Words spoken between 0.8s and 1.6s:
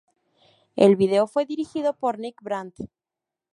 video fue